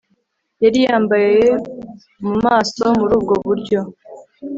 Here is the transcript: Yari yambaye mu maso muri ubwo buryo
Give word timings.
Yari 0.63 0.79
yambaye 0.87 1.37
mu 2.25 2.35
maso 2.45 2.83
muri 2.99 3.13
ubwo 3.17 3.33
buryo 3.45 3.79